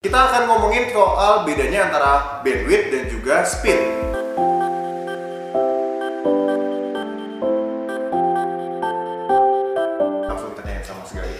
Kita 0.00 0.16
akan 0.16 0.42
ngomongin 0.48 0.88
soal 0.96 1.44
bedanya 1.44 1.92
antara 1.92 2.40
bandwidth 2.40 2.88
dan 2.88 3.04
juga 3.12 3.44
speed. 3.44 3.76
Langsung 10.24 10.56
tanyain 10.56 10.80
sama 10.80 11.04
sekali. 11.04 11.36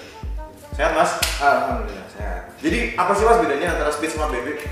Sehat 0.76 0.92
mas? 0.92 1.16
Alhamdulillah 1.40 2.08
sehat. 2.12 2.42
Jadi 2.60 2.92
apa 2.96 3.12
sih 3.16 3.24
mas 3.24 3.40
bedanya 3.40 3.66
antara 3.76 3.90
speed 3.92 4.12
sama 4.12 4.28
bandwidth? 4.28 4.64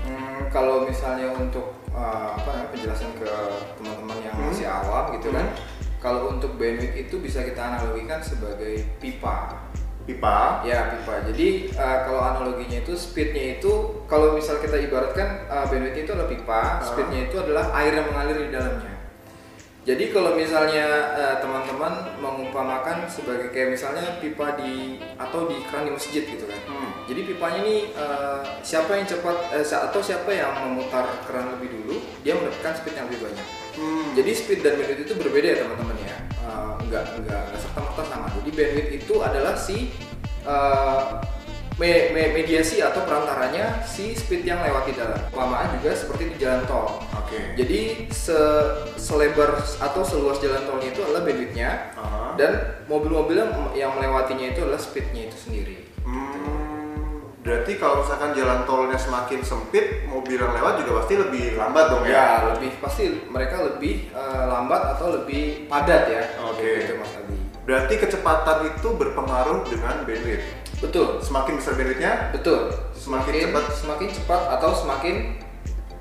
Hmm, 0.00 0.48
kalau 0.48 0.88
misalnya 0.88 1.36
untuk 1.36 1.76
uh, 1.92 2.40
apa 2.40 2.48
namanya 2.48 2.68
penjelasan 2.72 3.10
ke 3.20 3.28
teman-teman 3.76 4.18
yang 4.24 4.34
Hmm. 4.36 4.48
masih 4.48 4.64
awam 4.64 5.12
gitu 5.16 5.28
kan, 5.32 5.46
Hmm. 5.48 5.60
kalau 6.00 6.32
untuk 6.32 6.56
bandwidth 6.56 6.96
itu 6.96 7.20
bisa 7.20 7.44
kita 7.44 7.60
analogikan 7.60 8.24
sebagai 8.24 8.84
pipa. 8.96 9.60
Pipa. 10.06 10.62
Ya 10.64 10.94
pipa. 10.94 11.20
Jadi 11.28 11.74
uh, 11.74 11.98
kalau 12.06 12.22
analoginya 12.22 12.78
itu 12.80 12.94
speednya 12.94 13.58
itu 13.58 14.02
kalau 14.06 14.32
misal 14.38 14.62
kita 14.62 14.78
ibaratkan 14.80 15.44
uh, 15.50 15.66
bandwidth 15.66 15.98
itu 15.98 16.10
adalah 16.14 16.30
pipa, 16.30 16.62
Ah. 16.62 16.80
speednya 16.80 17.26
itu 17.28 17.36
adalah 17.42 17.74
air 17.76 17.92
yang 17.98 18.06
mengalir 18.08 18.46
di 18.46 18.50
dalamnya. 18.54 18.95
Jadi 19.86 20.10
kalau 20.10 20.34
misalnya 20.34 21.14
uh, 21.14 21.36
teman-teman 21.38 22.18
mengumpamakan 22.18 23.06
sebagai 23.06 23.54
kayak 23.54 23.78
misalnya 23.78 24.18
pipa 24.18 24.58
di 24.58 24.98
atau 25.14 25.46
di 25.46 25.62
keran 25.70 25.86
di 25.86 25.92
masjid 25.94 26.26
gitu 26.26 26.42
kan. 26.42 26.58
Hmm. 26.66 26.90
Jadi 27.06 27.20
pipanya 27.22 27.62
ini 27.62 27.94
uh, 27.94 28.42
siapa 28.66 28.98
yang 28.98 29.06
cepat 29.06 29.54
eh, 29.54 29.62
sa- 29.62 29.86
atau 29.86 30.02
siapa 30.02 30.26
yang 30.34 30.50
memutar 30.58 31.06
keran 31.30 31.54
lebih 31.54 31.70
dulu, 31.70 32.02
dia 32.26 32.34
mendapatkan 32.34 32.82
speed 32.82 32.98
yang 32.98 33.06
lebih 33.06 33.30
banyak. 33.30 33.46
Hmm. 33.78 34.06
Jadi 34.18 34.30
speed 34.34 34.60
dan 34.66 34.74
bandwidth 34.74 35.06
itu 35.06 35.14
berbeda 35.14 35.46
ya 35.54 35.56
teman-teman 35.62 35.96
ya. 36.02 36.18
Uh, 36.42 36.74
enggak 36.82 37.04
enggak 37.22 37.40
enggak 37.46 37.60
serta 37.62 37.78
merta 37.78 38.02
sama. 38.10 38.26
Jadi 38.42 38.50
bandwidth 38.58 38.90
itu 38.90 39.14
adalah 39.22 39.54
si 39.54 39.94
uh, 40.42 41.22
me- 41.78 42.10
me- 42.10 42.32
mediasi 42.34 42.82
atau 42.82 43.06
perantaranya 43.06 43.86
si 43.86 44.18
speed 44.18 44.42
yang 44.42 44.66
lewat 44.66 44.90
di 44.90 44.98
dalam. 44.98 45.22
Lamaan 45.30 45.78
juga 45.78 45.94
seperti 45.94 46.34
di 46.34 46.42
jalan 46.42 46.66
tol. 46.66 46.98
Oke. 47.26 47.58
Jadi 47.58 47.80
se- 48.08 48.74
selebar 48.94 49.58
atau 49.58 50.02
seluas 50.06 50.38
jalan 50.38 50.62
tolnya 50.62 50.94
itu 50.94 51.02
adalah 51.02 51.26
bandwidthnya 51.26 51.70
Aha. 51.98 52.38
dan 52.38 52.52
mobil-mobil 52.86 53.34
yang, 53.74 53.92
melewatinya 53.92 54.54
itu 54.54 54.62
adalah 54.62 54.78
speednya 54.78 55.26
itu 55.26 55.34
sendiri. 55.36 55.76
Hmm, 56.06 57.18
berarti 57.42 57.82
kalau 57.82 58.06
misalkan 58.06 58.30
jalan 58.30 58.62
tolnya 58.62 58.94
semakin 58.94 59.42
sempit, 59.42 60.06
mobil 60.06 60.38
yang 60.38 60.54
lewat 60.54 60.86
juga 60.86 61.02
pasti 61.02 61.14
lebih 61.18 61.58
lambat 61.58 61.84
dong 61.90 62.04
ya? 62.06 62.14
Ya, 62.14 62.26
lebih 62.54 62.70
pasti 62.78 63.04
mereka 63.26 63.66
lebih 63.66 64.14
eh, 64.14 64.44
lambat 64.46 64.94
atau 64.94 65.18
lebih 65.18 65.66
padat 65.66 66.06
ya. 66.06 66.22
Oke. 66.46 66.86
Gitu 66.86 66.94
Mas 66.94 67.10
Adi. 67.18 67.34
Berarti 67.66 67.94
kecepatan 67.98 68.70
itu 68.70 68.88
berpengaruh 68.94 69.66
dengan 69.66 70.06
bandwidth. 70.06 70.46
Betul. 70.78 71.18
Semakin 71.18 71.58
besar 71.58 71.74
bandwidthnya, 71.74 72.30
Betul. 72.30 72.70
Semakin 72.94 73.32
Semakin 73.34 73.42
cepat. 73.50 73.64
semakin 73.74 74.08
cepat 74.14 74.42
atau 74.60 74.70
semakin 74.70 75.16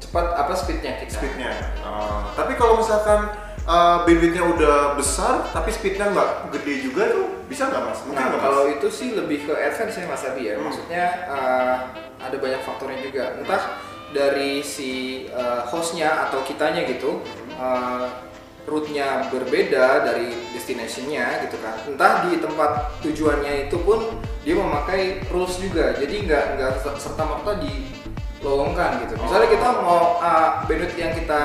cepat 0.05 0.25
apa 0.37 0.53
speednya 0.53 1.01
kita. 1.01 1.17
speednya. 1.17 1.51
Oh, 1.81 2.29
tapi 2.37 2.53
kalau 2.53 2.77
misalkan 2.77 3.33
uh, 3.65 4.05
bandwidthnya 4.05 4.45
udah 4.45 4.77
besar, 4.93 5.49
tapi 5.49 5.73
speednya 5.73 6.13
nggak 6.13 6.53
gede 6.53 6.85
juga 6.85 7.09
tuh, 7.09 7.25
bisa 7.49 7.67
nggak 7.67 7.83
mas? 7.89 7.99
Mungkin 8.05 8.21
Nah, 8.21 8.37
kalau 8.37 8.63
mas? 8.69 8.77
itu 8.77 8.87
sih 8.93 9.09
lebih 9.13 9.49
ke 9.49 9.53
advance 9.53 9.97
ya 9.97 10.05
Mas 10.05 10.23
Abi 10.23 10.41
ya. 10.45 10.53
Hmm. 10.55 10.69
Maksudnya 10.69 11.05
eh, 11.27 11.75
ada 12.21 12.37
banyak 12.37 12.61
faktornya 12.61 12.99
juga. 13.01 13.25
Entah 13.41 13.63
dari 14.13 14.61
si 14.61 14.91
eh, 15.27 15.61
hostnya 15.67 16.29
atau 16.29 16.45
kitanya 16.45 16.85
gitu, 16.85 17.19
eh, 17.57 18.05
route-nya 18.65 19.29
berbeda 19.29 20.01
dari 20.01 20.33
destination-nya 20.57 21.45
gitu 21.45 21.57
kan. 21.61 21.75
Entah 21.85 22.25
di 22.25 22.41
tempat 22.41 22.97
tujuannya 23.05 23.69
itu 23.69 23.77
pun 23.85 24.17
dia 24.41 24.57
memakai 24.57 25.21
rules 25.29 25.61
juga. 25.61 25.93
Jadi 25.93 26.25
nggak 26.25 26.45
nggak 26.57 26.71
serta 26.97 27.23
merta 27.25 27.61
dilowongkan 28.45 29.01
gitu. 29.01 29.17
Misalnya 29.17 29.49
kita 29.49 29.69
mau 29.81 30.21
eh, 30.21 30.49
bandwidth 30.69 30.93
yang 30.93 31.17
kita 31.17 31.43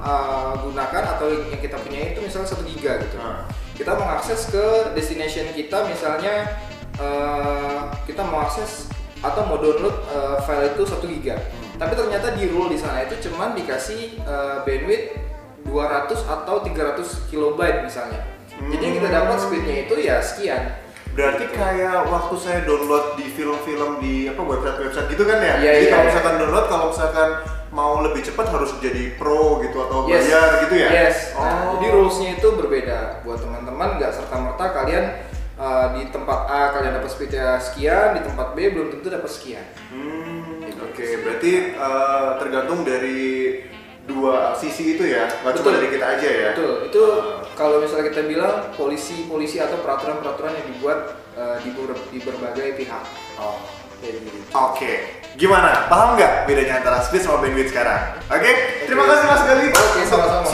eh, 0.00 0.52
gunakan 0.64 1.02
atau 1.12 1.26
yang 1.28 1.60
kita 1.60 1.76
punya 1.76 2.16
itu 2.16 2.24
misalnya 2.24 2.48
1 2.48 2.64
giga 2.72 2.92
gitu. 3.04 3.16
Nah, 3.20 3.44
kita 3.76 3.92
mengakses 3.92 4.48
ke 4.48 4.64
destination 4.96 5.52
kita 5.52 5.84
misalnya 5.84 6.56
eh, 6.96 7.80
kita 8.08 8.24
mau 8.24 8.48
akses 8.48 8.88
atau 9.20 9.44
mau 9.44 9.60
download 9.60 9.92
eh, 10.08 10.36
file 10.48 10.72
itu 10.72 10.82
1 10.88 11.14
giga. 11.20 11.36
Tapi 11.76 11.92
ternyata 11.92 12.32
di 12.32 12.48
rule 12.48 12.72
di 12.72 12.80
sana 12.80 13.04
itu 13.04 13.20
cuman 13.28 13.52
dikasih 13.52 14.24
eh, 14.24 14.56
bandwidth 14.64 15.20
200 15.68 16.24
atau 16.24 16.64
300 16.64 17.28
kilobyte 17.28 17.84
misalnya. 17.84 18.24
Jadi 18.60 18.80
yang 18.80 18.96
kita 18.96 19.08
dapat 19.12 19.36
speednya 19.40 19.76
itu 19.88 19.94
ya 20.00 20.20
sekian 20.24 20.89
berarti 21.20 21.44
kayak 21.52 21.98
waktu 22.08 22.34
saya 22.40 22.58
download 22.64 23.20
di 23.20 23.26
film-film 23.28 23.90
di 24.00 24.14
apa 24.32 24.40
website-website 24.40 25.08
gitu 25.12 25.24
kan 25.28 25.38
ya? 25.44 25.54
Iya, 25.60 25.72
Jadi 25.76 25.84
iya, 25.84 25.90
kalau 25.92 26.02
iya. 26.02 26.08
misalkan 26.08 26.34
download, 26.40 26.66
kalau 26.72 26.86
misalkan 26.88 27.28
mau 27.70 27.92
lebih 28.00 28.22
cepat 28.24 28.46
harus 28.50 28.70
jadi 28.80 29.14
pro 29.20 29.60
gitu 29.60 29.78
atau 29.84 30.08
Yes. 30.08 30.26
bayar 30.26 30.48
gitu 30.64 30.74
ya? 30.80 30.88
Yes. 30.88 31.16
Oh. 31.36 31.44
Nah, 31.44 31.62
jadi 31.76 31.86
rulesnya 31.92 32.28
itu 32.40 32.48
berbeda 32.56 32.98
buat 33.22 33.38
teman-teman 33.38 33.88
nggak 34.00 34.12
serta 34.16 34.36
merta 34.40 34.64
kalian 34.72 35.04
eh, 35.60 35.86
di 35.94 36.02
tempat 36.08 36.40
A 36.48 36.62
kalian 36.72 36.92
dapat 36.98 37.10
speednya 37.12 37.60
sekian, 37.60 38.16
di 38.16 38.20
tempat 38.24 38.56
B 38.56 38.72
belum 38.72 38.88
tentu 38.96 39.12
dapat 39.12 39.28
sekian. 39.28 39.66
Hmm, 39.92 40.64
oke. 40.80 41.06
Berarti 41.20 41.52
uh, 41.76 42.40
tergantung 42.40 42.80
dari 42.82 43.60
dua 44.20 44.52
sisi 44.52 45.00
itu 45.00 45.08
ya, 45.08 45.24
nggak 45.40 45.56
cuma 45.56 45.72
Betul. 45.72 45.76
dari 45.80 45.88
kita 45.96 46.06
aja 46.06 46.28
ya? 46.28 46.50
Betul, 46.52 46.72
itu 46.92 47.02
kalau 47.56 47.76
misalnya 47.80 48.12
kita 48.12 48.22
bilang 48.28 48.54
polisi-polisi 48.76 49.56
atau 49.64 49.80
peraturan-peraturan 49.80 50.52
yang 50.60 50.66
dibuat 50.76 50.98
eh, 51.40 51.56
di, 51.64 51.70
ber- 51.72 52.06
di 52.12 52.18
berbagai 52.20 52.76
pihak. 52.76 53.04
Oh. 53.40 53.56
Gitu. 54.00 54.32
Oke, 54.56 55.20
gimana? 55.36 55.84
Paham 55.92 56.16
nggak 56.16 56.48
bedanya 56.48 56.80
antara 56.80 57.04
speed 57.04 57.20
sama 57.20 57.44
bandwidth 57.44 57.68
sekarang? 57.68 58.16
Oke, 58.32 58.80
terima 58.88 59.04
kasih 59.04 59.24
Mas 59.28 59.42
Gali 59.44 59.68
Oke, 59.68 59.76
untuk 59.76 60.08
sama-sama. 60.08 60.44